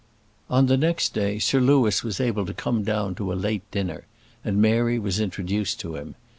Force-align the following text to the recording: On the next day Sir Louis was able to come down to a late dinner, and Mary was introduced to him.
On 0.49 0.65
the 0.65 0.77
next 0.77 1.13
day 1.13 1.37
Sir 1.37 1.59
Louis 1.59 2.03
was 2.03 2.19
able 2.19 2.43
to 2.47 2.55
come 2.55 2.81
down 2.83 3.13
to 3.13 3.31
a 3.31 3.35
late 3.35 3.69
dinner, 3.69 4.07
and 4.43 4.57
Mary 4.59 4.97
was 4.97 5.19
introduced 5.19 5.79
to 5.81 5.95
him. 5.95 6.15